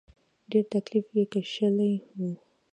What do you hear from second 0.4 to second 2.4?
ډېر تکليف یې کشلی و.